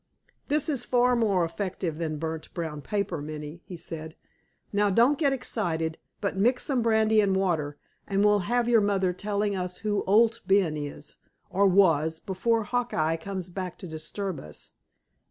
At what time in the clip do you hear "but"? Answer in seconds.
6.21-6.35